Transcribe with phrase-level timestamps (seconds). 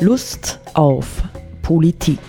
[0.00, 1.06] Lust auf
[1.60, 2.20] Politik.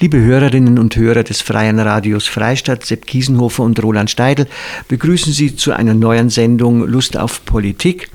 [0.00, 4.48] Liebe Hörerinnen und Hörer des Freien Radios Freistadt, Sepp Kiesenhofer und Roland Steidl,
[4.88, 8.10] begrüßen Sie zu einer neuen Sendung Lust auf Politik.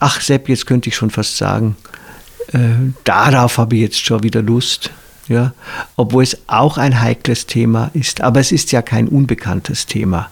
[0.00, 1.76] Ach Sepp, jetzt könnte ich schon fast sagen,
[2.52, 2.58] äh,
[3.04, 4.90] darauf habe ich jetzt schon wieder Lust
[5.28, 5.54] ja,
[5.96, 8.20] obwohl es auch ein heikles Thema ist.
[8.20, 10.30] Aber es ist ja kein unbekanntes Thema,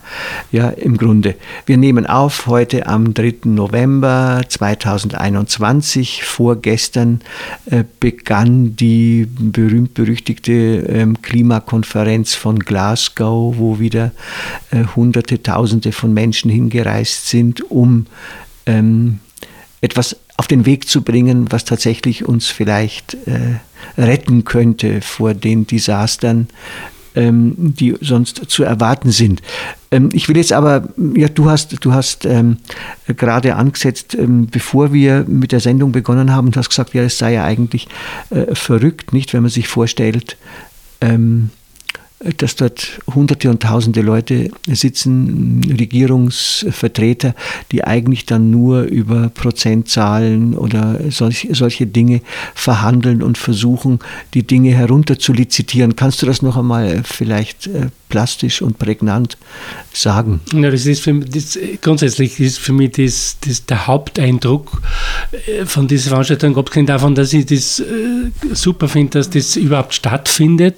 [0.50, 1.34] ja, im Grunde.
[1.66, 3.34] Wir nehmen auf heute am 3.
[3.44, 6.24] November 2021.
[6.24, 7.20] Vorgestern
[7.66, 14.12] äh, begann die berühmt-berüchtigte ähm, Klimakonferenz von Glasgow, wo wieder
[14.70, 18.06] äh, Hunderte, Tausende von Menschen hingereist sind, um
[18.66, 19.20] ähm,
[19.80, 23.58] etwas auf den Weg zu bringen, was tatsächlich uns vielleicht äh,
[24.00, 26.48] retten könnte vor den Desastern,
[27.14, 29.42] ähm, die sonst zu erwarten sind.
[29.90, 32.56] Ähm, ich will jetzt aber, ja, du hast, du hast ähm,
[33.06, 37.18] gerade angesetzt, ähm, bevor wir mit der Sendung begonnen haben, und hast gesagt, ja, es
[37.18, 37.88] sei ja eigentlich
[38.30, 40.36] äh, verrückt, nicht, wenn man sich vorstellt,
[41.00, 41.50] ähm,
[42.36, 47.34] dass dort Hunderte und Tausende Leute sitzen, Regierungsvertreter,
[47.70, 52.20] die eigentlich dann nur über Prozentzahlen oder solch, solche Dinge
[52.54, 53.98] verhandeln und versuchen,
[54.34, 55.96] die Dinge herunter zu lizitieren.
[55.96, 59.38] Kannst du das noch einmal vielleicht äh, plastisch und prägnant
[59.94, 60.40] sagen.
[60.52, 64.82] Ja, das ist für, das, grundsätzlich ist für mich das, das der Haupteindruck
[65.46, 67.84] äh, von dieser Veranstaltung, abgesehen davon, dass ich das äh,
[68.52, 70.76] super finde, dass das überhaupt stattfindet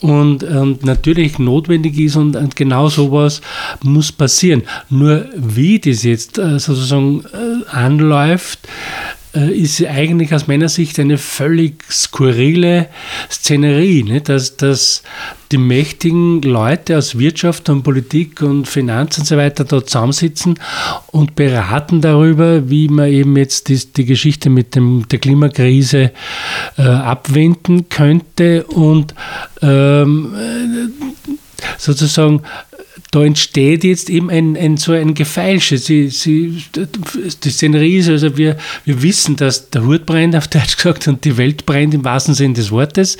[0.00, 3.40] und, und natürlich notwendig ist und, und genau sowas
[3.82, 4.62] muss passieren.
[4.90, 7.24] Nur wie das jetzt äh, sozusagen
[7.70, 8.60] anläuft,
[9.40, 12.88] ist eigentlich aus meiner Sicht eine völlig skurrile
[13.30, 14.20] Szenerie, ne?
[14.20, 15.02] dass, dass
[15.50, 20.58] die mächtigen Leute aus Wirtschaft und Politik und Finanz und so weiter dort zusammensitzen
[21.08, 26.12] und beraten darüber, wie man eben jetzt die, die Geschichte mit dem, der Klimakrise
[26.78, 29.14] äh, abwenden könnte und
[29.62, 30.34] ähm,
[31.78, 32.42] sozusagen
[33.10, 35.78] da entsteht jetzt eben ein, ein so ein Gefeilsche.
[35.78, 40.76] Sie, sie, die Szenerie ist, also wir, wir wissen, dass der Hut brennt, auf Deutsch
[40.76, 43.16] gesagt, und die Welt brennt im wahrsten Sinne des Wortes,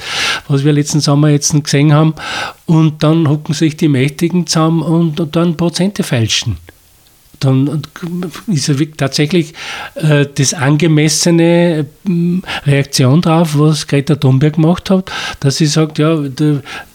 [0.49, 2.15] was wir letzten Sommer jetzt gesehen haben.
[2.67, 6.57] Und dann hocken sich die Mächtigen zusammen und, und dann Prozente feilschen
[7.41, 7.83] dann
[8.47, 9.55] ist er tatsächlich
[9.95, 16.19] äh, das angemessene äh, Reaktion darauf, was Greta Thunberg gemacht hat, dass sie sagt, ja,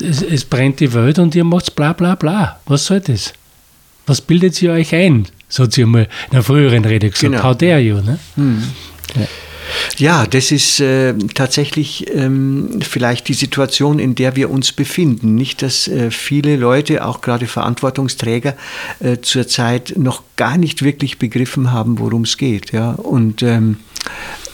[0.01, 2.59] es, es, brennt die Welt und ihr macht bla bla bla.
[2.65, 3.33] Was soll das?
[4.05, 5.27] Was bildet sie euch ein?
[5.47, 7.31] So hat sie einmal in einer früheren Rede gesagt.
[7.31, 7.43] Genau.
[7.43, 8.01] How dare you?
[8.01, 8.19] Ne?
[8.35, 8.63] Hm.
[9.15, 9.27] Ja.
[9.97, 15.35] Ja, das ist äh, tatsächlich ähm, vielleicht die Situation, in der wir uns befinden.
[15.35, 18.55] Nicht, dass äh, viele Leute, auch gerade Verantwortungsträger,
[18.99, 22.71] äh, zurzeit noch gar nicht wirklich begriffen haben, worum es geht.
[22.71, 22.91] Ja?
[22.91, 23.77] Und ähm,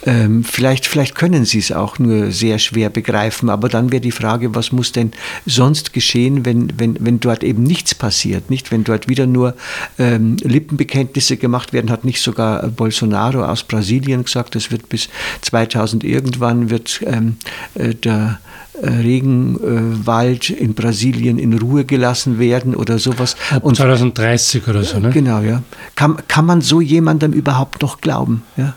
[0.06, 4.12] ähm, vielleicht, vielleicht können sie es auch nur sehr schwer begreifen, aber dann wäre die
[4.12, 5.12] Frage, was muss denn
[5.46, 8.72] sonst geschehen, wenn, wenn, wenn dort eben nichts passiert, nicht?
[8.72, 9.56] Wenn dort wieder nur
[9.98, 15.10] ähm, Lippenbekenntnisse gemacht werden, hat nicht sogar Bolsonaro aus Brasilien gesagt, es wird bis
[15.42, 17.38] 2000 irgendwann wird ähm,
[17.74, 18.40] äh, der
[18.82, 23.36] äh, Regenwald in Brasilien in Ruhe gelassen werden oder sowas.
[23.62, 25.10] Und 2030 oder so, ne?
[25.10, 25.64] Genau, ja.
[25.96, 28.44] Kann, kann man so jemandem überhaupt noch glauben?
[28.58, 28.76] Ja?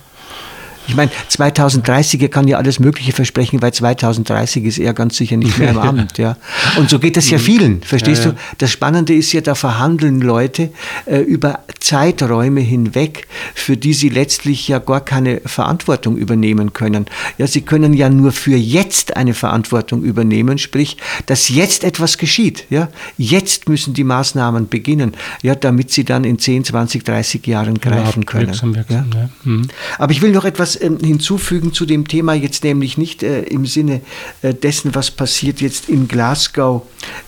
[0.89, 5.59] Ich meine, 2030 kann ja alles Mögliche versprechen, weil 2030 ist er ganz sicher nicht
[5.59, 6.17] mehr im Amt.
[6.17, 6.37] Ja.
[6.79, 7.43] Und so geht es ja mhm.
[7.43, 8.33] vielen, verstehst ja, ja.
[8.33, 8.39] du?
[8.57, 10.71] Das Spannende ist ja, da verhandeln Leute
[11.05, 17.07] äh, über Zeiträume hinweg, für die sie letztlich ja gar keine Verantwortung übernehmen können.
[17.37, 20.97] Ja, sie können ja nur für jetzt eine Verantwortung übernehmen, sprich,
[21.27, 22.65] dass jetzt etwas geschieht.
[22.71, 22.89] Ja.
[23.19, 25.13] Jetzt müssen die Maßnahmen beginnen,
[25.43, 28.49] ja, damit sie dann in 10, 20, 30 Jahren greifen können.
[28.49, 29.29] Wirksam, wirksam, ja.
[29.45, 29.69] Mhm.
[29.99, 33.67] Aber ich will noch etwas ähm, hinzufügen zu dem Thema, jetzt nämlich nicht äh, im
[33.67, 34.01] Sinne
[34.43, 36.83] äh, dessen, was passiert jetzt in Glasgow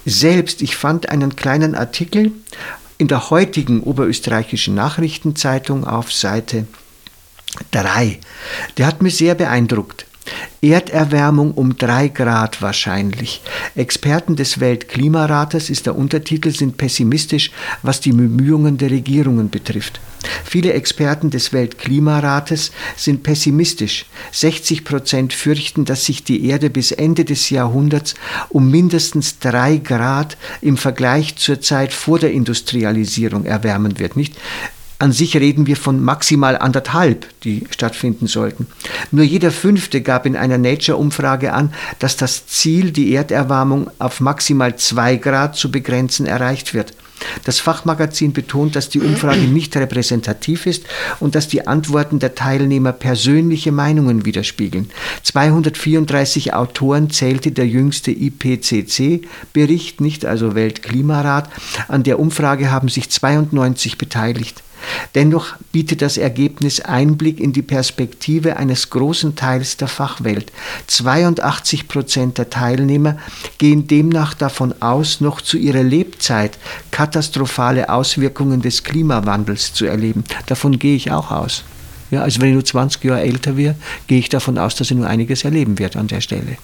[0.05, 0.63] selbst.
[0.63, 2.33] Ich fand einen kleinen Artikel
[2.99, 6.67] in der heutigen oberösterreichischen Nachrichtenzeitung auf Seite
[7.71, 8.19] 3.
[8.77, 10.07] Der hat mich sehr beeindruckt.
[10.63, 13.41] Erderwärmung um drei Grad wahrscheinlich.
[13.75, 17.51] Experten des Weltklimarates ist der Untertitel sind pessimistisch,
[17.83, 20.01] was die Bemühungen der Regierungen betrifft.
[20.45, 24.05] Viele Experten des Weltklimarates sind pessimistisch.
[24.33, 28.15] 60 Prozent fürchten, dass sich die Erde bis Ende des Jahrhunderts
[28.51, 34.17] um mindestens drei Grad im Vergleich zur Zeit vor der Industrialisierung erwärmen wird.
[34.17, 34.35] Nicht?
[35.01, 38.67] An sich reden wir von maximal anderthalb, die stattfinden sollten.
[39.11, 44.77] Nur jeder Fünfte gab in einer Nature-Umfrage an, dass das Ziel, die Erderwärmung auf maximal
[44.77, 46.93] zwei Grad zu begrenzen, erreicht wird.
[47.45, 50.85] Das Fachmagazin betont, dass die Umfrage nicht repräsentativ ist
[51.19, 54.91] und dass die Antworten der Teilnehmer persönliche Meinungen widerspiegeln.
[55.23, 61.49] 234 Autoren zählte der jüngste IPCC-Bericht, nicht also Weltklimarat.
[61.89, 64.63] An der Umfrage haben sich 92 beteiligt.
[65.15, 70.53] Dennoch bietet das Ergebnis Einblick in die Perspektive eines großen Teils der Fachwelt.
[70.87, 73.19] 82 Prozent der Teilnehmer
[73.59, 76.59] gehen demnach davon aus, noch zu ihrer Lebzeit
[76.91, 80.25] katastrophale Auswirkungen des Klimawandels zu erleben.
[80.47, 81.65] Davon gehe ich auch aus.
[82.11, 84.97] Ja, also wenn ich nur 20 Jahre älter wäre, gehe ich davon aus, dass ich
[84.97, 86.57] nur einiges erleben werde an der Stelle.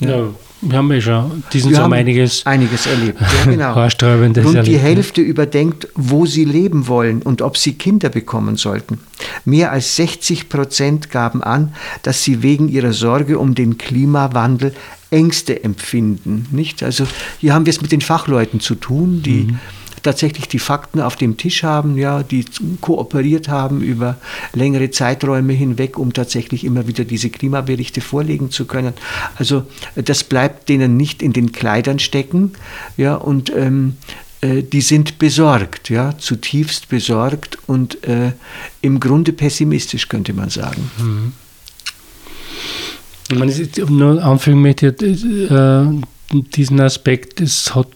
[0.00, 0.08] Ja.
[0.10, 0.28] ja.
[0.70, 3.20] Wir haben ja schon diesen wir Sommer einiges, einiges erlebt.
[3.20, 3.74] Ja, genau.
[4.46, 5.28] und erlebt, die Hälfte ja.
[5.28, 9.00] überdenkt, wo sie leben wollen und ob sie Kinder bekommen sollten.
[9.44, 14.72] Mehr als 60 Prozent gaben an, dass sie wegen ihrer Sorge um den Klimawandel
[15.10, 16.48] Ängste empfinden.
[16.50, 16.82] Nicht?
[16.82, 17.06] Also
[17.38, 19.58] hier haben wir es mit den Fachleuten zu tun, die mhm
[20.04, 22.44] tatsächlich die Fakten auf dem Tisch haben, ja, die
[22.80, 24.16] kooperiert haben über
[24.52, 28.92] längere Zeiträume hinweg, um tatsächlich immer wieder diese Klimaberichte vorlegen zu können.
[29.36, 29.64] Also
[29.96, 32.52] das bleibt denen nicht in den Kleidern stecken,
[32.96, 33.96] ja, und ähm,
[34.42, 38.32] äh, die sind besorgt, ja, zutiefst besorgt und äh,
[38.82, 40.90] im Grunde pessimistisch, könnte man sagen.
[40.98, 41.32] Mhm.
[43.30, 43.52] Ich meine,
[43.88, 47.40] nur anfügen möchte, äh, diesen Aspekt.
[47.40, 47.88] Es hat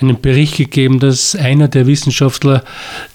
[0.00, 2.64] einen Bericht gegeben, dass einer der Wissenschaftler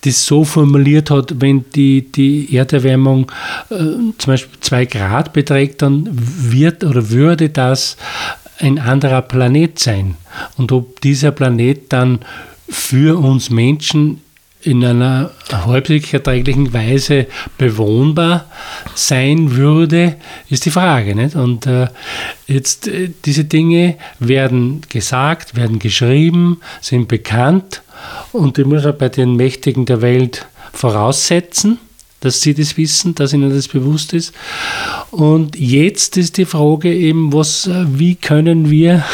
[0.02, 3.32] das so formuliert hat, wenn die, die Erderwärmung
[3.70, 7.98] äh, zum Beispiel zwei Grad beträgt, dann wird oder würde das
[8.60, 10.16] ein anderer Planet sein.
[10.58, 12.20] Und ob dieser Planet dann
[12.70, 14.22] für uns Menschen
[14.62, 17.28] in einer erträglichen Weise
[17.58, 18.46] bewohnbar
[18.94, 20.18] sein würde,
[20.50, 21.16] ist die Frage.
[21.16, 21.36] Nicht?
[21.36, 21.88] Und äh,
[22.48, 27.82] jetzt äh, diese Dinge werden gesagt, werden geschrieben, sind bekannt
[28.34, 31.80] und ich muss auch bei den Mächtigen der Welt voraussetzen,
[32.20, 34.34] dass sie das wissen, dass ihnen das bewusst ist.
[35.12, 39.06] Und jetzt ist die Frage eben, was, äh, wie können wir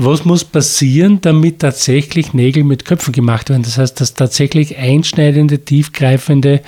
[0.00, 3.64] Was muss passieren, damit tatsächlich Nägel mit Köpfen gemacht werden?
[3.64, 6.62] Das heißt, dass tatsächlich einschneidende, tiefgreifende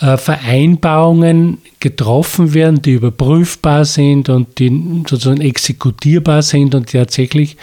[0.00, 4.68] äh, Vereinbarungen getroffen werden, die überprüfbar sind und die
[5.08, 7.56] sozusagen exekutierbar sind und die tatsächlich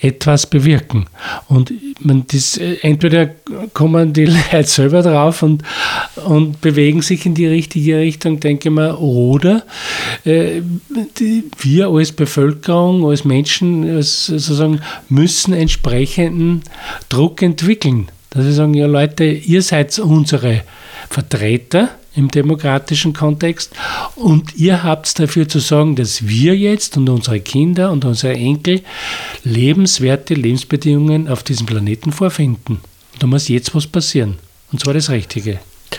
[0.00, 1.06] etwas bewirken.
[1.46, 3.30] Und man, das, äh, entweder
[3.72, 5.62] kommen die Leute selber drauf und,
[6.26, 9.64] und bewegen sich in die richtige Richtung, denke ich mal, oder
[10.24, 10.62] äh,
[11.18, 16.62] die, wir als Bevölkerung, als Menschen als, sozusagen müssen entsprechenden
[17.08, 18.08] Druck entwickeln.
[18.30, 20.62] Dass sie sagen, ja Leute, ihr seid unsere
[21.08, 23.72] Vertreter im demokratischen Kontext.
[24.14, 28.82] Und ihr habt dafür zu sorgen, dass wir jetzt und unsere Kinder und unsere Enkel
[29.42, 32.80] lebenswerte Lebensbedingungen auf diesem Planeten vorfinden.
[33.18, 34.36] Da muss jetzt was passieren.
[34.70, 35.58] Und zwar das Richtige.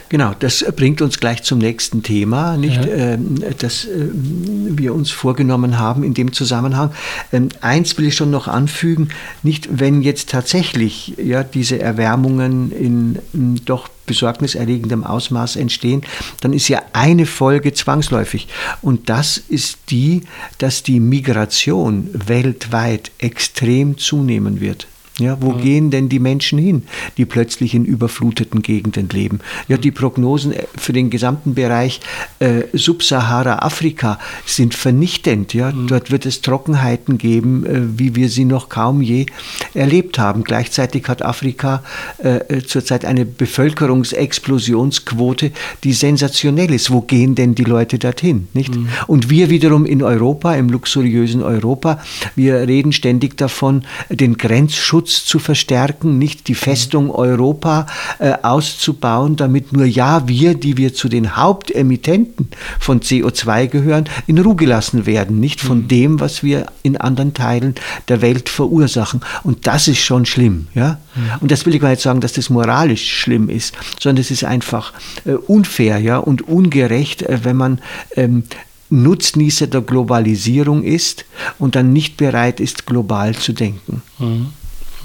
[0.10, 2.92] Genau, das bringt uns gleich zum nächsten Thema, nicht, ja.
[2.92, 6.92] ähm, das äh, wir uns vorgenommen haben in dem Zusammenhang.
[7.32, 9.10] Ähm, eins will ich schon noch anfügen,
[9.44, 16.04] nicht wenn jetzt tatsächlich ja, diese Erwärmungen in, in doch besorgniserregendem Ausmaß entstehen,
[16.42, 18.48] dann ist ja eine Folge zwangsläufig.
[18.82, 20.24] Und das ist die,
[20.58, 24.88] dass die Migration weltweit extrem zunehmen wird.
[25.22, 25.62] Ja, wo mhm.
[25.62, 26.84] gehen denn die Menschen hin,
[27.18, 29.40] die plötzlich in überfluteten Gegenden leben?
[29.68, 32.02] Ja, die Prognosen äh, für den gesamten Bereich
[32.40, 35.54] äh, Subsahara-Afrika sind vernichtend.
[35.54, 35.88] Ja, mhm.
[35.88, 39.26] dort wird es Trockenheiten geben, äh, wie wir sie noch kaum je
[39.74, 40.44] erlebt haben.
[40.44, 41.84] Gleichzeitig hat Afrika
[42.24, 45.52] äh, äh zurzeit eine Bevölkerungsexplosionsquote,
[45.84, 46.90] die sensationell ist.
[46.92, 48.48] Wo gehen denn die Leute dorthin?
[48.54, 48.76] Nicht?
[48.76, 48.90] Mhm.
[49.08, 52.00] Und wir wiederum in Europa, im luxuriösen Europa,
[52.36, 57.86] wir reden ständig davon, den Grenzschutz Schutz zu verstärken, nicht die Festung Europa
[58.20, 62.48] äh, auszubauen, damit nur ja wir, die wir zu den Hauptemittenten
[62.80, 65.88] von CO2 gehören, in Ruhe gelassen werden, nicht von mhm.
[65.88, 67.76] dem, was wir in anderen Teilen
[68.08, 69.22] der Welt verursachen.
[69.44, 70.68] Und das ist schon schlimm.
[70.74, 71.00] Ja?
[71.16, 71.22] Mhm.
[71.42, 74.44] Und das will ich gar nicht sagen, dass das moralisch schlimm ist, sondern es ist
[74.44, 74.94] einfach
[75.26, 77.80] äh, unfair ja, und ungerecht, äh, wenn man
[78.16, 78.44] ähm,
[78.90, 81.26] Nutznießer der Globalisierung ist
[81.60, 84.02] und dann nicht bereit ist, global zu denken.
[84.20, 84.48] Mhm.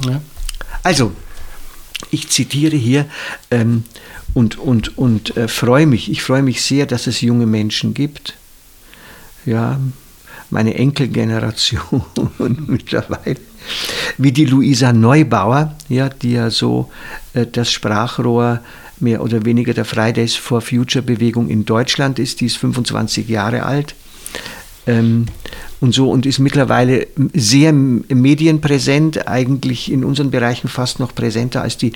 [0.05, 0.21] Ja.
[0.83, 1.13] Also,
[2.11, 3.07] ich zitiere hier
[3.51, 3.85] ähm,
[4.35, 8.37] und, und, und äh, freue mich, ich freue mich sehr, dass es junge Menschen gibt.
[9.45, 9.81] Ja,
[10.51, 12.05] meine Enkelgeneration
[12.67, 13.37] mittlerweile,
[14.19, 16.91] wie die Luisa Neubauer, ja, die ja so
[17.33, 18.61] äh, das Sprachrohr
[18.99, 23.65] mehr oder weniger der Fridays for Future Bewegung in Deutschland ist, die ist 25 Jahre
[23.65, 23.95] alt
[24.87, 25.27] Ähm,
[25.81, 31.77] und so und ist mittlerweile sehr medienpräsent, eigentlich in unseren Bereichen fast noch präsenter als
[31.77, 31.93] die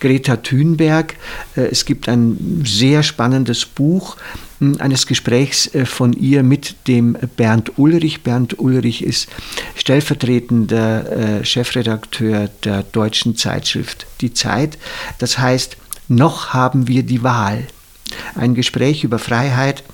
[0.00, 1.14] Greta Thunberg.
[1.56, 4.16] Äh, es gibt ein sehr spannendes Buch
[4.58, 8.22] hm, eines Gesprächs äh, von ihr mit dem Bernd Ulrich.
[8.22, 9.28] Bernd Ulrich ist
[9.74, 14.78] stellvertretender äh, Chefredakteur der deutschen Zeitschrift Die Zeit.
[15.18, 15.76] Das heißt,
[16.08, 17.66] noch haben wir die Wahl.
[18.34, 19.84] Ein Gespräch über Freiheit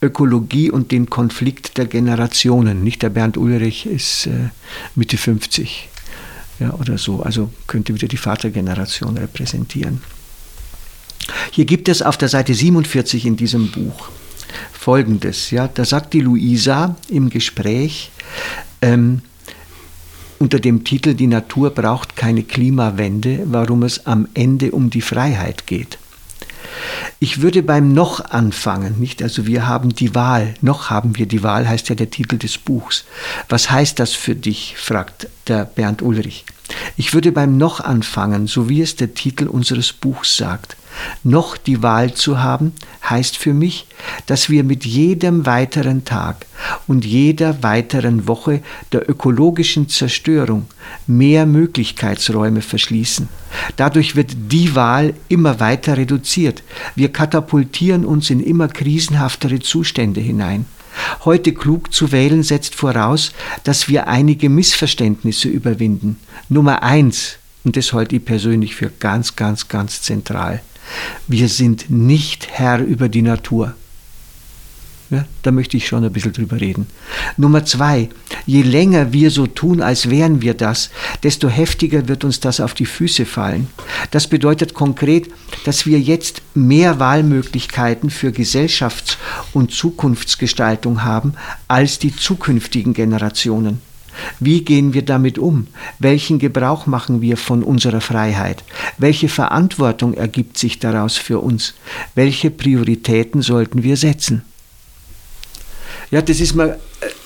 [0.00, 2.84] Ökologie und den Konflikt der Generationen.
[2.84, 4.50] Nicht der Bernd Ulrich ist äh,
[4.94, 5.88] Mitte 50
[6.60, 10.00] ja, oder so, also könnte wieder die Vatergeneration repräsentieren.
[11.50, 14.08] Hier gibt es auf der Seite 47 in diesem Buch
[14.72, 15.50] Folgendes.
[15.50, 18.10] Ja, da sagt die Luisa im Gespräch
[18.80, 19.22] ähm,
[20.38, 25.66] unter dem Titel Die Natur braucht keine Klimawende, warum es am Ende um die Freiheit
[25.66, 25.98] geht.
[27.20, 29.22] Ich würde beim Noch anfangen, nicht?
[29.22, 30.54] Also wir haben die Wahl.
[30.60, 33.04] Noch haben wir die Wahl, heißt ja der Titel des Buchs.
[33.48, 34.76] Was heißt das für dich?
[34.78, 36.44] fragt der Bernd Ulrich.
[36.96, 40.76] Ich würde beim Noch anfangen, so wie es der Titel unseres Buchs sagt.
[41.22, 42.72] Noch die Wahl zu haben,
[43.08, 43.86] heißt für mich,
[44.26, 46.46] dass wir mit jedem weiteren Tag
[46.86, 50.66] und jeder weiteren Woche der ökologischen Zerstörung
[51.06, 53.28] mehr Möglichkeitsräume verschließen.
[53.76, 56.62] Dadurch wird die Wahl immer weiter reduziert.
[56.94, 60.66] Wir katapultieren uns in immer krisenhaftere Zustände hinein.
[61.24, 63.32] Heute klug zu wählen setzt voraus,
[63.64, 66.18] dass wir einige Missverständnisse überwinden.
[66.48, 70.62] Nummer eins, und das halte ich persönlich für ganz, ganz, ganz zentral.
[71.26, 73.74] Wir sind nicht Herr über die Natur.
[75.10, 76.86] Ja, da möchte ich schon ein bisschen drüber reden.
[77.38, 78.10] Nummer zwei,
[78.44, 80.90] je länger wir so tun, als wären wir das,
[81.22, 83.68] desto heftiger wird uns das auf die Füße fallen.
[84.10, 85.30] Das bedeutet konkret,
[85.64, 89.16] dass wir jetzt mehr Wahlmöglichkeiten für Gesellschafts-
[89.54, 91.32] und Zukunftsgestaltung haben
[91.68, 93.80] als die zukünftigen Generationen.
[94.40, 95.68] Wie gehen wir damit um?
[95.98, 98.62] Welchen Gebrauch machen wir von unserer Freiheit?
[98.98, 101.74] Welche Verantwortung ergibt sich daraus für uns?
[102.14, 104.42] Welche Prioritäten sollten wir setzen?
[106.10, 106.76] Ja, das ist mir äh,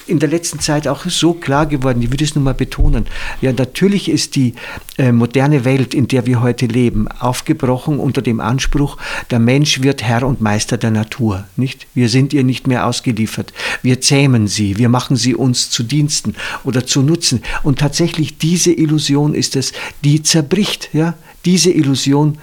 [0.07, 2.03] in der letzten Zeit auch so klar geworden.
[2.03, 3.07] Ich würde es nur mal betonen.
[3.41, 4.55] Ja, natürlich ist die
[4.99, 8.97] äh, moderne Welt, in der wir heute leben, aufgebrochen unter dem Anspruch,
[9.31, 11.45] der Mensch wird Herr und Meister der Natur.
[11.57, 11.87] Nicht?
[11.95, 13.53] Wir sind ihr nicht mehr ausgeliefert.
[13.83, 16.35] Wir zähmen sie, wir machen sie uns zu Diensten
[16.65, 17.43] oder zu Nutzen.
[17.63, 19.73] Und tatsächlich diese Illusion ist es,
[20.03, 20.91] die zerbricht.
[20.93, 21.15] Ja?
[21.45, 22.39] Diese Illusion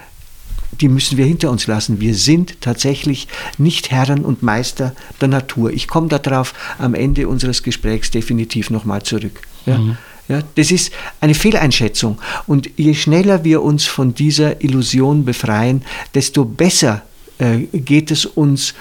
[0.72, 2.00] die müssen wir hinter uns lassen.
[2.00, 5.72] Wir sind tatsächlich nicht Herren und Meister der Natur.
[5.72, 9.42] Ich komme darauf am Ende unseres Gesprächs definitiv nochmal zurück.
[9.66, 9.78] Ja?
[9.78, 9.98] Mhm.
[10.28, 12.20] Ja, das ist eine Fehleinschätzung.
[12.46, 15.82] Und je schneller wir uns von dieser Illusion befreien,
[16.14, 17.02] desto besser
[17.40, 18.76] äh, geht es uns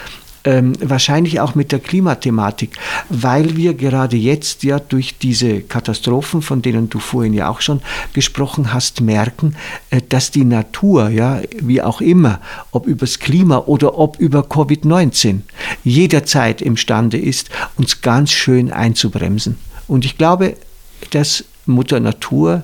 [0.49, 2.71] ähm, wahrscheinlich auch mit der Klimathematik,
[3.11, 7.83] weil wir gerade jetzt ja durch diese Katastrophen, von denen du vorhin ja auch schon
[8.14, 9.57] gesprochen hast, merken,
[9.90, 12.40] äh, dass die Natur, ja, wie auch immer,
[12.71, 15.40] ob übers Klima oder ob über Covid-19,
[15.85, 19.59] jederzeit imstande ist, uns ganz schön einzubremsen.
[19.87, 20.57] Und ich glaube,
[21.11, 22.62] dass Mutter Natur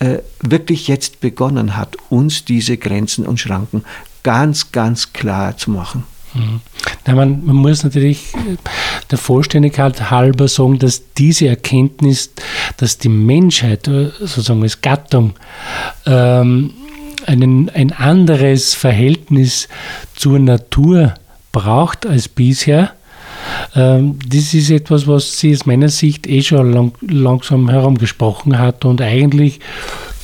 [0.00, 3.84] äh, wirklich jetzt begonnen hat, uns diese Grenzen und Schranken
[4.24, 6.02] ganz, ganz klar zu machen.
[6.34, 6.60] Mhm.
[7.06, 8.32] Na, man, man, muss natürlich
[9.10, 12.30] der Vollständigkeit halber sagen, dass diese Erkenntnis,
[12.76, 15.34] dass die Menschheit äh, sozusagen als Gattung
[16.06, 16.74] ähm,
[17.26, 19.68] einen, ein anderes Verhältnis
[20.14, 21.14] zur Natur
[21.52, 22.92] braucht als bisher,
[23.74, 28.84] ähm, das ist etwas, was sie aus meiner Sicht eh schon lang, langsam herumgesprochen hat
[28.84, 29.60] und eigentlich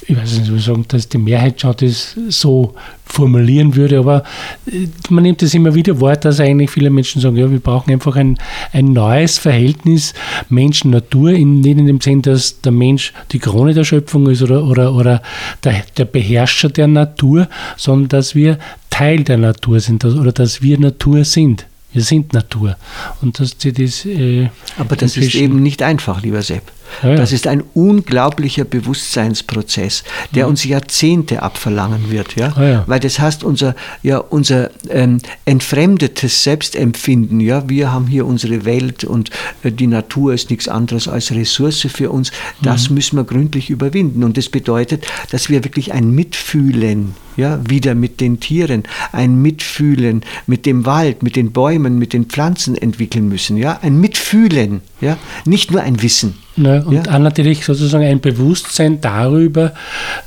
[0.09, 4.23] ich weiß nicht, wie sagen, dass die Mehrheit schon das so formulieren würde, aber
[4.67, 7.93] äh, man nimmt es immer wieder wahr, dass eigentlich viele Menschen sagen, ja, wir brauchen
[7.93, 8.39] einfach ein,
[8.73, 10.15] ein neues Verhältnis
[10.49, 14.95] Mensch-Natur, nicht in dem Sinn, dass der Mensch die Krone der Schöpfung ist oder, oder,
[14.95, 15.23] oder
[15.65, 18.59] der, der Beherrscher der Natur, sondern dass wir
[18.91, 21.67] Teil der Natur sind oder dass wir Natur sind.
[21.93, 22.77] Wir sind Natur.
[23.23, 24.05] Und dass sie das.
[24.05, 26.71] Äh, Aber das ist eben nicht einfach, lieber Sepp.
[27.02, 27.16] Ja, ja.
[27.16, 30.47] Das ist ein unglaublicher Bewusstseinsprozess, der ja.
[30.47, 32.37] uns Jahrzehnte abverlangen wird.
[32.37, 32.55] Ja?
[32.61, 32.85] ja?
[32.87, 39.05] Weil das heißt, unser, ja, unser ähm, entfremdetes Selbstempfinden, ja, wir haben hier unsere Welt
[39.05, 39.31] und
[39.62, 42.97] äh, die Natur ist nichts anderes als Ressource für uns, das mhm.
[42.97, 44.25] müssen wir gründlich überwinden.
[44.25, 50.23] Und das bedeutet, dass wir wirklich ein Mitfühlen ja, wieder mit den Tieren, ein Mitfühlen
[50.47, 55.19] mit dem Wald, mit den Bäumen, mit den Pflanzen entwickeln müssen, ja, ein Mitfühlen, ja,
[55.45, 56.35] nicht nur ein Wissen.
[56.57, 56.83] Ne?
[56.85, 57.15] Und ja.
[57.15, 59.73] auch natürlich sozusagen ein Bewusstsein darüber,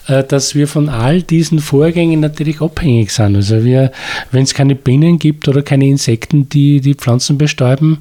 [0.07, 3.35] äh, dass wir von all diesen Vorgängen natürlich abhängig sind.
[3.35, 3.91] Also wir,
[4.31, 7.99] wenn es keine Bienen gibt oder keine Insekten, die die Pflanzen bestäuben,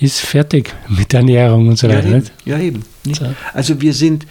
[0.00, 2.08] ist fertig mit der Ernährung und so weiter.
[2.08, 2.24] Ja, eben.
[2.44, 2.84] Ja, eben.
[3.52, 4.26] Also wir sind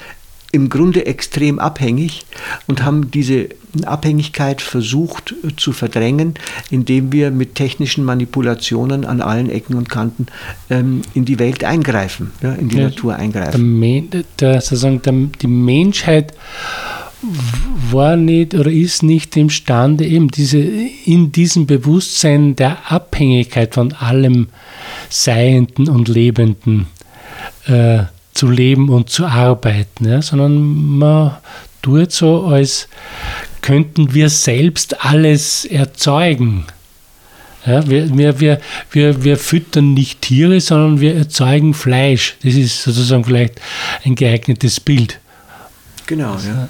[0.56, 2.26] im Grunde extrem abhängig
[2.68, 3.50] und haben diese
[3.84, 6.36] Abhängigkeit versucht äh, zu verdrängen,
[6.72, 10.28] indem wir mit technischen Manipulationen an allen Ecken und Kanten
[10.70, 13.82] ähm, in die Welt eingreifen, ja, in die ja, Natur eingreifen.
[14.12, 16.34] Der, der, sozusagen der, die Menschheit
[17.92, 24.48] war nicht oder ist nicht imstande, eben diese, in diesem Bewusstsein der Abhängigkeit von allem
[25.10, 26.88] Seienden und Lebenden
[27.66, 28.04] äh,
[28.36, 31.38] zu leben und zu arbeiten, ja, sondern man
[31.82, 32.88] tut so, als
[33.62, 36.66] könnten wir selbst alles erzeugen.
[37.66, 38.62] Ja, wir, wir, wir,
[38.92, 42.36] wir, wir füttern nicht Tiere, sondern wir erzeugen Fleisch.
[42.44, 43.60] Das ist sozusagen vielleicht
[44.04, 45.20] ein geeignetes Bild.
[46.06, 46.70] Genau, also, ja.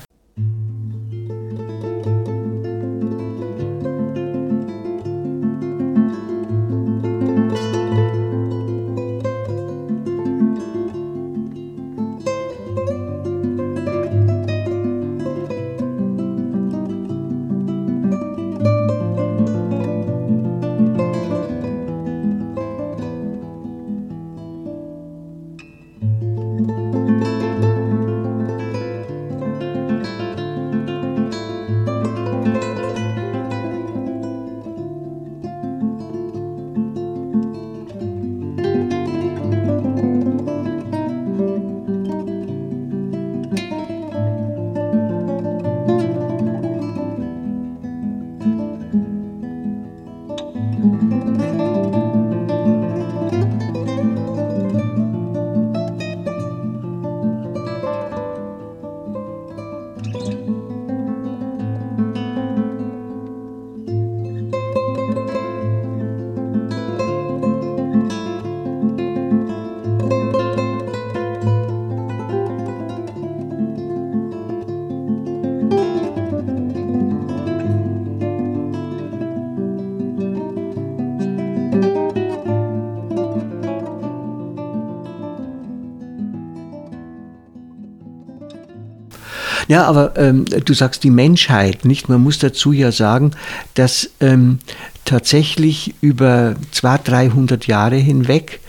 [89.68, 92.10] Ja, aber ähm, du sagst die Menschheit, nicht?
[92.10, 93.32] Man muss dazu ja sagen,
[93.74, 94.60] dass ähm,
[95.06, 98.60] tatsächlich über 200, 300 Jahre hinweg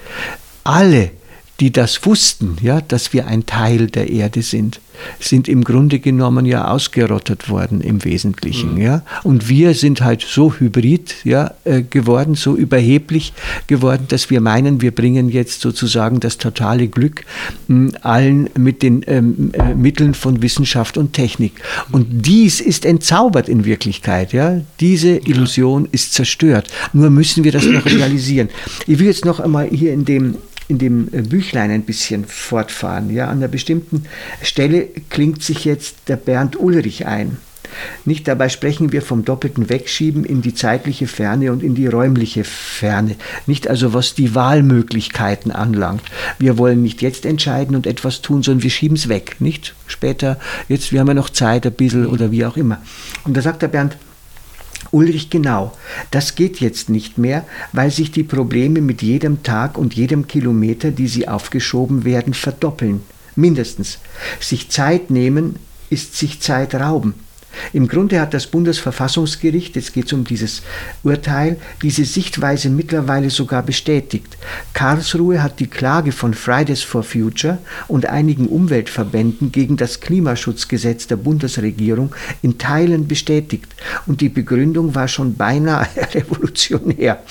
[0.65, 1.11] alle,
[1.61, 4.81] die das wussten, ja, dass wir ein Teil der Erde sind,
[5.21, 8.75] sind im Grunde genommen ja ausgerottet worden im Wesentlichen.
[8.75, 8.81] Mhm.
[8.81, 9.03] Ja?
[9.23, 13.33] Und wir sind halt so hybrid ja, äh, geworden, so überheblich
[13.67, 17.25] geworden, dass wir meinen, wir bringen jetzt sozusagen das totale Glück
[17.69, 21.53] mh, allen mit den ähm, äh, Mitteln von Wissenschaft und Technik.
[21.93, 24.33] Und dies ist entzaubert in Wirklichkeit.
[24.33, 24.61] Ja?
[24.81, 26.69] Diese Illusion ist zerstört.
[26.93, 28.49] Nur müssen wir das noch realisieren.
[28.87, 30.37] Ich will jetzt noch einmal hier in dem
[30.69, 33.11] in dem äh, Büchlein ein bisschen fortfahren.
[33.11, 34.05] Ja, an einer bestimmten
[34.43, 37.39] Stelle klingt sich jetzt der Bernd Ulrich ein.
[38.05, 42.45] Nicht dabei sprechen wir vom doppelten Wegschieben in die zeitliche Ferne und in die räumliche
[42.45, 43.17] Ferne.
[43.47, 46.03] Nicht also was die Wahlmöglichkeiten anlangt.
[46.39, 49.37] Wir wollen nicht jetzt entscheiden und etwas tun, sondern wir schieben es weg.
[49.41, 52.81] Nicht später, jetzt, wir haben ja noch Zeit, ein bisschen oder wie auch immer.
[53.25, 53.97] Und da sagt der Bernd,
[54.91, 55.73] Ulrich genau,
[56.11, 60.91] das geht jetzt nicht mehr, weil sich die Probleme mit jedem Tag und jedem Kilometer,
[60.91, 63.03] die sie aufgeschoben werden, verdoppeln.
[63.35, 63.99] Mindestens.
[64.41, 65.57] Sich Zeit nehmen
[65.91, 67.15] ist sich Zeit rauben.
[67.73, 70.63] Im Grunde hat das Bundesverfassungsgericht, jetzt geht es um dieses
[71.03, 74.37] Urteil, diese Sichtweise mittlerweile sogar bestätigt.
[74.73, 81.17] Karlsruhe hat die Klage von Fridays for Future und einigen Umweltverbänden gegen das Klimaschutzgesetz der
[81.17, 83.75] Bundesregierung in Teilen bestätigt.
[84.07, 87.23] Und die Begründung war schon beinahe revolutionär.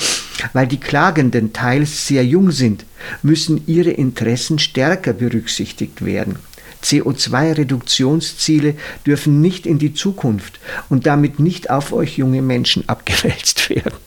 [0.53, 2.85] Weil die Klagenden teils sehr jung sind,
[3.23, 6.37] müssen ihre Interessen stärker berücksichtigt werden.
[6.85, 13.97] CO2-Reduktionsziele dürfen nicht in die Zukunft und damit nicht auf euch junge Menschen abgewälzt werden.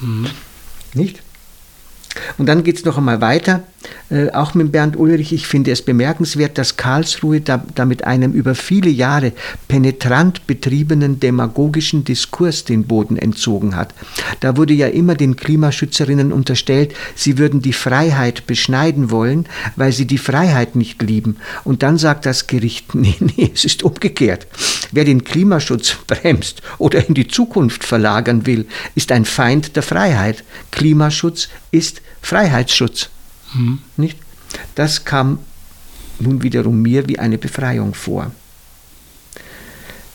[0.00, 0.30] Mhm.
[0.94, 1.21] Nicht?
[2.38, 3.62] Und dann geht es noch einmal weiter,
[4.10, 5.32] äh, auch mit Bernd Ulrich.
[5.32, 9.32] Ich finde es bemerkenswert, dass Karlsruhe da, da mit einem über viele Jahre
[9.68, 13.94] penetrant betriebenen demagogischen Diskurs den Boden entzogen hat.
[14.40, 19.46] Da wurde ja immer den Klimaschützerinnen unterstellt, sie würden die Freiheit beschneiden wollen,
[19.76, 21.38] weil sie die Freiheit nicht lieben.
[21.64, 24.46] Und dann sagt das Gericht, nee, nee, es ist umgekehrt.
[24.90, 30.44] Wer den Klimaschutz bremst oder in die Zukunft verlagern will, ist ein Feind der Freiheit.
[30.70, 33.10] Klimaschutz ist Freiheitsschutz.
[33.54, 33.80] Mhm.
[33.96, 34.18] Nicht?
[34.74, 35.38] Das kam
[36.18, 38.30] nun wiederum mir wie eine Befreiung vor.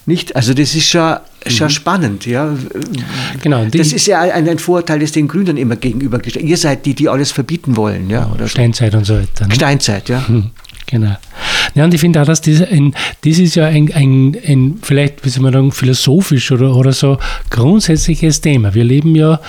[0.06, 0.38] Nicht?
[0.38, 1.18] Also das ist schon,
[1.48, 1.72] schon mhm.
[1.72, 2.26] spannend.
[2.26, 2.56] Ja.
[3.42, 6.94] Genau, das ist ja ein, ein, Vorurteil, das den Grünen immer gegenübergestellt Ihr seid die,
[6.94, 8.10] die alles verbieten wollen.
[8.10, 8.98] Ja, oder Steinzeit so.
[9.00, 9.48] und so weiter.
[9.48, 9.54] Ne?
[9.54, 10.24] Steinzeit, ja.
[10.28, 10.52] Mhm.
[10.90, 11.18] Genau.
[11.76, 15.26] Ja, und ich finde auch, dass das, ein, das ist ja ein, ein, ein, vielleicht,
[15.26, 17.18] wie soll man sagen, philosophisch oder, oder so
[17.50, 18.74] grundsätzliches Thema.
[18.74, 19.42] Wir leben ja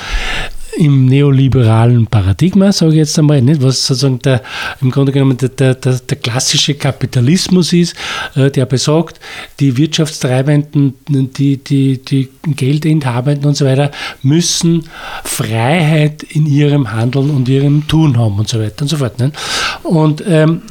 [0.78, 4.42] im neoliberalen Paradigma, sage ich jetzt einmal, nicht, was sozusagen der,
[4.80, 7.96] im Grunde genommen der, der, der, klassische Kapitalismus ist,
[8.36, 9.18] äh, der besagt,
[9.58, 13.90] die Wirtschaftstreibenden, die, die, die Geldinhabenden und so weiter
[14.22, 14.84] müssen
[15.24, 19.18] Freiheit in ihrem Handeln und ihrem Tun haben und so weiter und so fort.
[19.18, 19.34] Nicht?
[19.82, 20.62] Und ähm,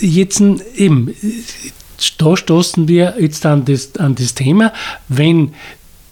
[0.00, 0.40] jetzt
[0.76, 1.12] eben,
[2.18, 4.72] da stoßen wir jetzt an das, an das Thema,
[5.08, 5.54] wenn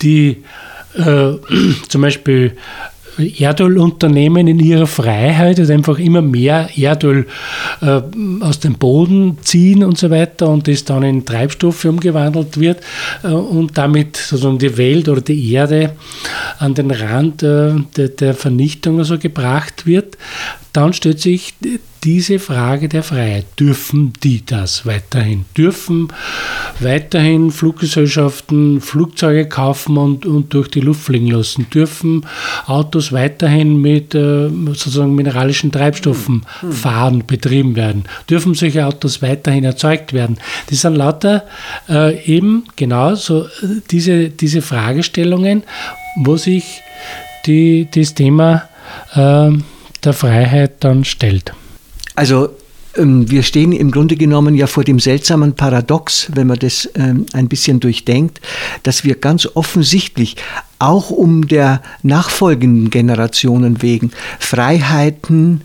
[0.03, 0.43] die
[0.97, 1.33] äh,
[1.89, 2.57] zum Beispiel
[3.19, 7.27] Erdölunternehmen in ihrer Freiheit, also einfach immer mehr Erdöl
[7.81, 8.01] äh,
[8.41, 12.81] aus dem Boden ziehen und so weiter und das dann in Treibstoffe umgewandelt wird
[13.23, 15.93] äh, und damit sozusagen die Welt oder die Erde
[16.59, 20.17] an den Rand äh, der, Vernichtung also gebracht wird,
[20.75, 21.55] dann stellt sich
[22.03, 23.47] diese Frage der Freiheit.
[23.61, 25.45] Dürfen die das weiterhin?
[25.57, 26.09] Dürfen
[26.81, 31.71] weiterhin Fluggesellschaften Flugzeuge kaufen und, und durch die Luft fliegen lassen?
[31.73, 32.27] Dürfen
[32.67, 36.73] Autos weiterhin mit äh, sozusagen mineralischen Treibstoffen hm.
[36.73, 38.05] fahren, betrieben werden?
[38.29, 40.39] Dürfen solche Autos weiterhin erzeugt werden?
[40.69, 41.45] Das sind lauter
[41.89, 45.63] äh, eben genau so äh, diese, diese Fragestellungen,
[46.17, 46.83] wo sich
[47.47, 48.69] die, das Thema
[49.15, 49.53] äh,
[50.05, 51.53] der Freiheit dann stellt.
[52.15, 52.51] Also
[52.97, 57.27] ähm, wir stehen im Grunde genommen ja vor dem seltsamen Paradox, wenn man das ähm,
[57.33, 58.41] ein bisschen durchdenkt,
[58.83, 60.37] dass wir ganz offensichtlich
[60.79, 65.63] auch um der nachfolgenden Generationen wegen Freiheiten,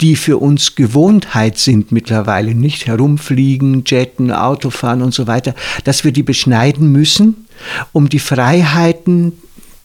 [0.00, 6.10] die für uns Gewohnheit sind mittlerweile, nicht herumfliegen, jetten, Autofahren und so weiter, dass wir
[6.12, 7.46] die beschneiden müssen,
[7.92, 9.34] um die Freiheiten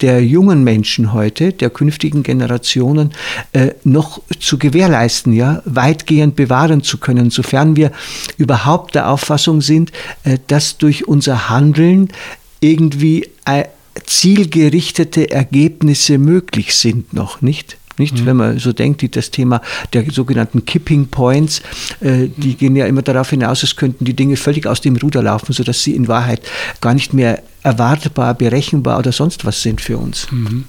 [0.02, 3.12] der jungen Menschen heute, der künftigen Generationen,
[3.54, 7.92] äh, noch zu gewährleisten, ja, weitgehend bewahren zu können, sofern wir
[8.38, 9.92] überhaupt der Auffassung sind,
[10.24, 12.10] äh, dass durch unser Handeln
[12.60, 13.66] irgendwie äh,
[14.06, 17.78] zielgerichtete Ergebnisse möglich sind noch, nicht?
[17.98, 18.20] Nicht?
[18.20, 18.26] Mhm.
[18.26, 19.62] Wenn man so denkt, die, das Thema
[19.94, 21.62] der sogenannten Kipping Points,
[22.00, 22.58] äh, die mhm.
[22.58, 25.84] gehen ja immer darauf hinaus, es könnten die Dinge völlig aus dem Ruder laufen, sodass
[25.84, 26.42] sie in Wahrheit
[26.82, 30.32] gar nicht mehr erwartbar, berechenbar oder sonst was sind für uns.
[30.32, 30.66] Mhm.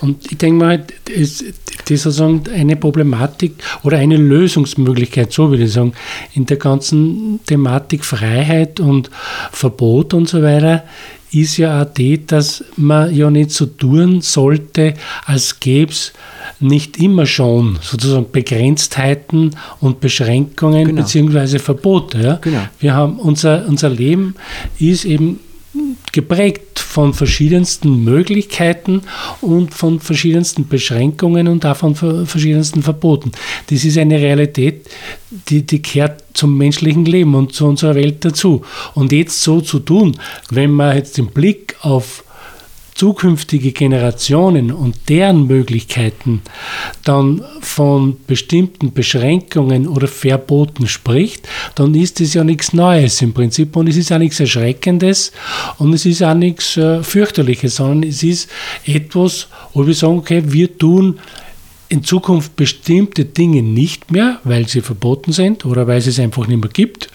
[0.00, 1.54] Und ich denke mal, das ist
[1.88, 5.92] sozusagen eine Problematik oder eine Lösungsmöglichkeit, so würde ich sagen,
[6.34, 9.10] in der ganzen Thematik Freiheit und
[9.52, 10.84] Verbot und so weiter,
[11.32, 16.12] ist ja auch die, dass man ja nicht so tun sollte, als gäbe es
[16.60, 21.02] nicht immer schon sozusagen Begrenztheiten und Beschränkungen genau.
[21.02, 21.58] bzw.
[21.58, 22.20] Verbote.
[22.20, 22.34] Ja?
[22.40, 22.62] Genau.
[22.78, 24.34] Wir haben unser, unser Leben
[24.78, 25.40] ist eben
[26.12, 29.02] geprägt von verschiedensten Möglichkeiten
[29.42, 33.32] und von verschiedensten Beschränkungen und auch von verschiedensten Verboten.
[33.66, 34.86] Das ist eine Realität,
[35.50, 38.62] die, die kehrt zum menschlichen Leben und zu unserer Welt dazu.
[38.94, 40.16] Und jetzt so zu tun,
[40.48, 42.24] wenn man jetzt den Blick auf
[42.96, 46.40] zukünftige Generationen und deren Möglichkeiten
[47.04, 53.76] dann von bestimmten Beschränkungen oder Verboten spricht, dann ist es ja nichts Neues im Prinzip
[53.76, 55.32] und es ist auch nichts Erschreckendes
[55.78, 58.48] und es ist auch nichts äh, Fürchterliches, sondern es ist
[58.86, 61.18] etwas, wo wir sagen, okay, wir tun
[61.88, 66.46] in Zukunft bestimmte Dinge nicht mehr, weil sie verboten sind oder weil es es einfach
[66.46, 67.10] nicht mehr gibt.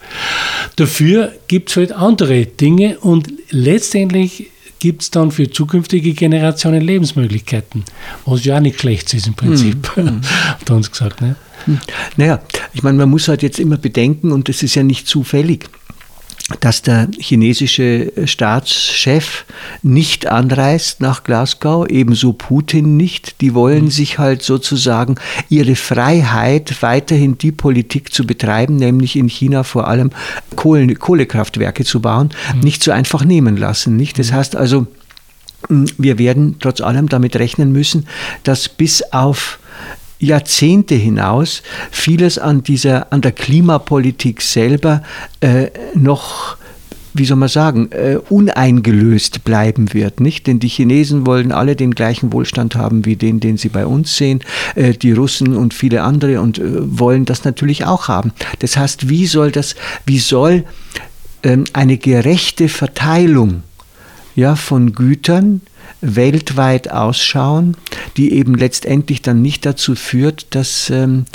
[0.75, 4.50] Dafür gibt es halt andere Dinge und letztendlich
[4.81, 7.85] gibt es dann für zukünftige Generationen Lebensmöglichkeiten,
[8.25, 10.21] was ja auch nicht schlecht ist im Prinzip, mhm.
[10.59, 11.21] hat uns gesagt.
[11.21, 11.35] Ne?
[11.65, 11.79] Hm.
[12.17, 12.41] Naja,
[12.73, 15.69] ich meine, man muss halt jetzt immer bedenken, und das ist ja nicht zufällig,
[16.55, 19.45] dass der chinesische Staatschef
[19.81, 23.41] nicht anreist nach Glasgow, ebenso Putin nicht.
[23.41, 23.91] Die wollen mhm.
[23.91, 25.15] sich halt sozusagen
[25.49, 30.11] ihre Freiheit, weiterhin die Politik zu betreiben, nämlich in China vor allem
[30.55, 32.59] Kohle, Kohlekraftwerke zu bauen, mhm.
[32.61, 33.95] nicht so einfach nehmen lassen.
[33.95, 34.19] Nicht?
[34.19, 34.35] Das mhm.
[34.35, 34.87] heißt also,
[35.69, 38.07] wir werden trotz allem damit rechnen müssen,
[38.43, 39.59] dass bis auf
[40.21, 45.03] Jahrzehnte hinaus vieles an dieser, an der Klimapolitik selber
[45.41, 46.57] äh, noch
[47.13, 50.47] wie soll man sagen, äh, uneingelöst bleiben wird, nicht?
[50.47, 54.15] Denn die Chinesen wollen alle den gleichen Wohlstand haben wie den, den sie bei uns
[54.15, 54.39] sehen,
[54.75, 56.63] äh, die Russen und viele andere und äh,
[56.99, 58.31] wollen das natürlich auch haben.
[58.59, 60.63] Das heißt, wie soll das, wie soll
[61.43, 63.63] ähm, eine gerechte Verteilung
[64.35, 65.61] ja, von Gütern
[66.01, 67.77] weltweit ausschauen,
[68.17, 71.25] die eben letztendlich dann nicht dazu führt, dass ähm,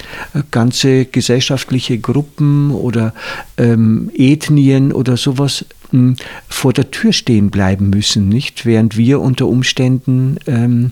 [0.51, 3.15] ganze gesellschaftliche Gruppen oder
[3.57, 6.17] ähm, Ethnien oder sowas ähm,
[6.49, 8.67] vor der Tür stehen bleiben müssen, nicht?
[8.67, 10.91] Während wir unter Umständen ähm,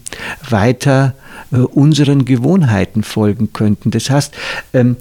[0.48, 1.14] weiter
[1.52, 3.90] äh, unseren Gewohnheiten folgen könnten.
[3.90, 4.34] Das heißt,
[4.72, 4.96] ähm,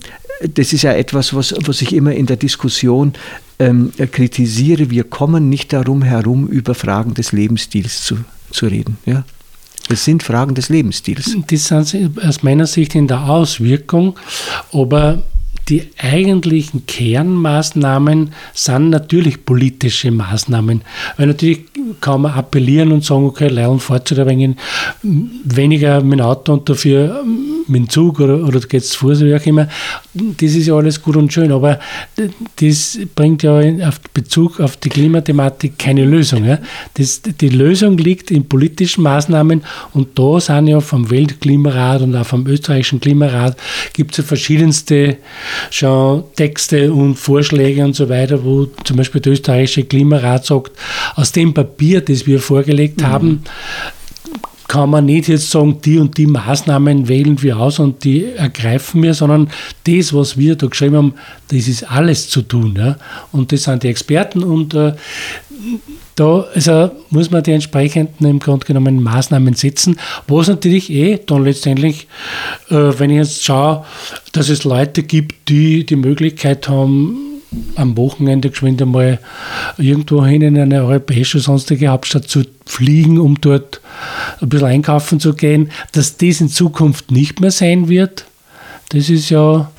[0.55, 3.13] das ist ja etwas, was, was ich immer in der Diskussion
[3.59, 4.89] ähm, kritisiere.
[4.89, 8.17] Wir kommen nicht darum herum, über Fragen des Lebensstils zu,
[8.51, 8.97] zu reden.
[9.05, 9.23] Ja?
[9.89, 11.35] Es sind Fragen des Lebensstils.
[11.47, 14.17] Das sind aus meiner Sicht in der Auswirkung,
[14.71, 15.23] aber
[15.69, 20.81] die eigentlichen Kernmaßnahmen sind natürlich politische Maßnahmen.
[21.17, 21.61] Weil natürlich
[22.01, 23.47] kann man appellieren und sagen, okay,
[24.03, 24.57] zu wenig
[25.43, 27.23] weniger mit dem Auto und dafür
[27.67, 29.67] mit dem Zug oder, oder geht es zu Fuß, wie auch immer.
[30.13, 31.79] Das ist ja alles gut und schön, aber
[32.57, 36.45] das bringt ja auf Bezug auf die Klimathematik keine Lösung.
[36.45, 36.59] Ja?
[36.95, 42.25] Das, die Lösung liegt in politischen Maßnahmen und da sind ja vom Weltklimarat und auch
[42.25, 43.57] vom österreichischen Klimarat
[43.93, 45.17] gibt es ja verschiedenste
[45.69, 50.71] schon Texte und Vorschläge und so weiter, wo zum Beispiel der österreichische Klimarat sagt,
[51.15, 53.07] aus dem Papier, das wir vorgelegt mhm.
[53.07, 53.43] haben,
[54.73, 59.03] kann man nicht jetzt sagen, die und die Maßnahmen wählen wir aus und die ergreifen
[59.03, 59.51] wir, sondern
[59.83, 61.13] das, was wir da geschrieben haben,
[61.49, 62.73] das ist alles zu tun.
[62.75, 62.97] Ja?
[63.31, 64.93] Und das sind die Experten und äh,
[66.15, 71.43] da also muss man die entsprechenden im Grunde genommen Maßnahmen setzen, was natürlich eh dann
[71.43, 72.07] letztendlich,
[72.71, 73.85] äh, wenn ich jetzt schaue,
[74.31, 77.32] dass es Leute gibt, die die Möglichkeit haben,
[77.75, 79.19] am Wochenende geschwind einmal
[79.77, 83.81] irgendwo hin in eine europäische sonstige Hauptstadt zu fliegen, um dort
[84.41, 88.25] ein bisschen einkaufen zu gehen, dass das in Zukunft nicht mehr sein wird,
[88.89, 89.71] das ist ja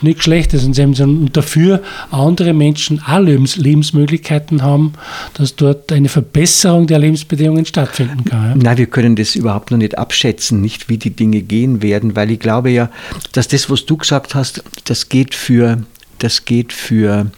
[0.00, 0.64] nichts Schlechtes.
[0.64, 4.94] Und dafür andere Menschen auch Lebens Lebensmöglichkeiten haben,
[5.34, 8.48] dass dort eine Verbesserung der Lebensbedingungen stattfinden kann.
[8.50, 8.54] Ja?
[8.56, 12.30] Nein, wir können das überhaupt noch nicht abschätzen, nicht wie die Dinge gehen werden, weil
[12.30, 12.90] ich glaube ja,
[13.32, 15.82] dass das, was du gesagt hast, das geht für,
[16.20, 17.30] das geht für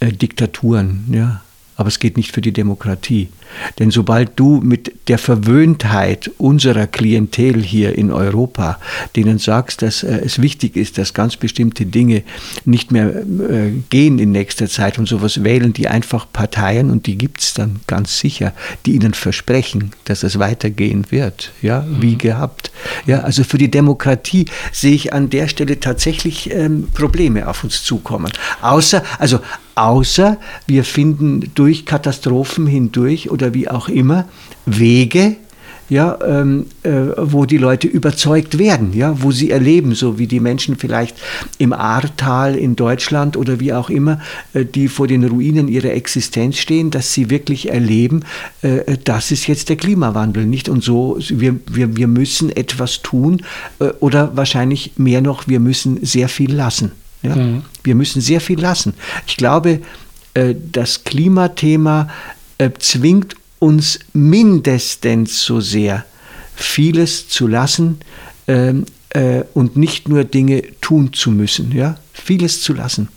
[0.00, 1.04] äh, Diktaturen.
[1.12, 1.42] Ja?
[1.76, 3.28] aber es geht nicht für die Demokratie.
[3.78, 8.78] Denn sobald du mit der Verwöhntheit unserer Klientel hier in Europa,
[9.16, 12.22] denen sagst, dass äh, es wichtig ist, dass ganz bestimmte Dinge
[12.64, 17.18] nicht mehr äh, gehen in nächster Zeit und sowas wählen die einfach Parteien und die
[17.18, 18.52] gibt es dann ganz sicher,
[18.86, 22.02] die ihnen versprechen, dass es weitergehen wird, ja, mhm.
[22.02, 22.70] wie gehabt.
[23.06, 27.82] Ja, also für die Demokratie sehe ich an der Stelle tatsächlich ähm, Probleme auf uns
[27.84, 28.32] zukommen.
[28.62, 29.40] Außer, also
[29.74, 34.26] außer wir finden durch Katastrophen hindurch oder wie auch immer
[34.64, 35.36] Wege,
[35.90, 40.40] ja, ähm, äh, wo die Leute überzeugt werden, ja, wo sie erleben, so wie die
[40.40, 41.16] Menschen vielleicht
[41.58, 44.20] im Ahrtal in Deutschland oder wie auch immer,
[44.54, 48.22] äh, die vor den Ruinen ihrer Existenz stehen, dass sie wirklich erleben,
[48.62, 50.68] äh, das ist jetzt der Klimawandel, nicht?
[50.68, 53.42] Und so, wir, wir, wir müssen etwas tun
[53.78, 56.92] äh, oder wahrscheinlich mehr noch, wir müssen sehr viel lassen.
[57.22, 57.36] Ja?
[57.36, 57.62] Mhm.
[57.82, 58.94] Wir müssen sehr viel lassen.
[59.26, 59.80] Ich glaube,
[60.34, 62.08] äh, das Klimathema
[62.58, 66.04] äh, zwingt uns mindestens so sehr,
[66.54, 67.98] vieles zu lassen
[68.46, 71.72] ähm, äh, und nicht nur Dinge tun zu müssen.
[71.72, 71.96] Ja?
[72.12, 73.08] Vieles zu lassen.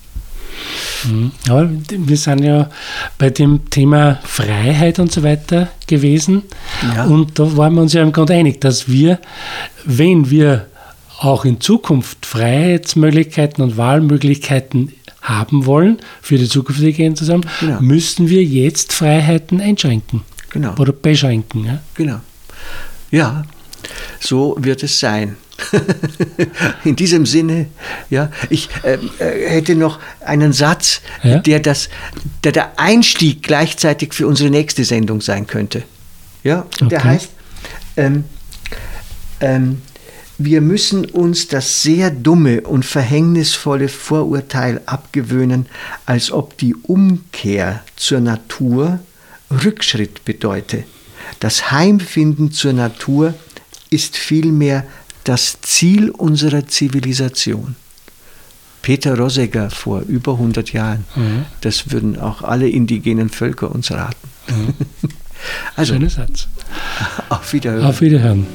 [1.03, 1.31] Mhm.
[1.47, 2.69] Ja, wir sind ja
[3.17, 6.43] bei dem Thema Freiheit und so weiter gewesen.
[6.95, 7.05] Ja.
[7.05, 9.19] Und da waren wir uns ja im Grunde einig, dass wir,
[9.85, 10.67] wenn wir
[11.19, 14.93] auch in Zukunft Freiheitsmöglichkeiten und Wahlmöglichkeiten
[15.27, 17.81] haben wollen für die zukünftige Generation, genau.
[17.81, 20.23] müssen wir jetzt Freiheiten einschränken.
[20.49, 20.75] Genau.
[20.77, 21.65] Oder beschränken.
[21.65, 21.79] Ja?
[21.93, 22.21] Genau.
[23.11, 23.43] Ja,
[24.19, 25.37] so wird es sein.
[26.83, 27.67] In diesem Sinne,
[28.09, 31.39] ja, ich äh, äh, hätte noch einen Satz, ja?
[31.39, 31.89] der, das,
[32.43, 35.83] der der Einstieg gleichzeitig für unsere nächste Sendung sein könnte.
[36.43, 36.87] Ja, okay.
[36.89, 37.29] der heißt,
[37.97, 38.23] ähm,
[39.39, 39.81] ähm,
[40.37, 45.65] wir müssen uns das sehr dumme und verhängnisvolle Vorurteil abgewöhnen,
[46.05, 48.99] als ob die Umkehr zur Natur
[49.49, 50.83] Rückschritt bedeute.
[51.39, 53.33] Das Heimfinden zur Natur
[53.89, 54.85] ist vielmehr
[55.23, 57.75] das Ziel unserer Zivilisation.
[58.81, 61.45] Peter Rosegger vor über 100 Jahren, mhm.
[61.61, 64.29] das würden auch alle indigenen Völker uns raten.
[64.47, 64.73] Mhm.
[65.75, 66.47] also, Schöner Satz.
[67.27, 67.85] Auf Wiederhören.
[67.85, 68.47] Auf Wiederhören.